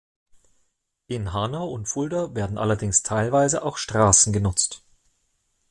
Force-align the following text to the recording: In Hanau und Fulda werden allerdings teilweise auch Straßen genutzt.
In 1.05 1.31
Hanau 1.31 1.67
und 1.67 1.87
Fulda 1.87 2.33
werden 2.33 2.57
allerdings 2.57 3.03
teilweise 3.03 3.61
auch 3.61 3.77
Straßen 3.77 4.33
genutzt. 4.33 4.83